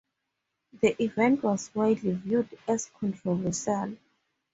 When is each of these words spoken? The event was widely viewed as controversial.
The 0.81 0.95
event 1.03 1.43
was 1.43 1.69
widely 1.75 2.13
viewed 2.13 2.57
as 2.67 2.89
controversial. 2.99 3.97